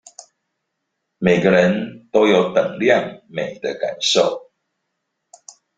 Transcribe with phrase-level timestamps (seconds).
[1.19, 4.49] 每個人都有等量美的感受